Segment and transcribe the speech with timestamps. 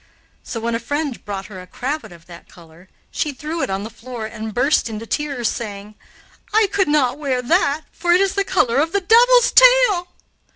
[0.41, 3.83] So when a friend brought her a cravat of that color she threw it on
[3.83, 5.93] the floor and burst into tears, saying,
[6.51, 10.07] "I could not wear that, for it is the color of the devil's tail."